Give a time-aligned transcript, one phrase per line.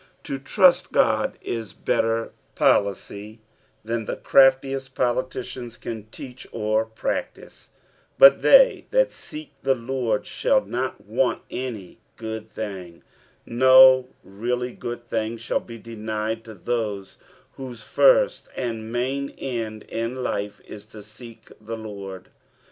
[0.23, 3.39] To trust Ood is better policy
[3.85, 7.69] than the craftiest politicians can teach or practice."
[8.17, 13.03] But th^ that ueh the Lord thaU, not tcant anp_ good tMng."
[13.45, 17.19] No really ^od thing shall be denied to those
[17.51, 22.29] whose first and main end in life is to seek tlie Lord.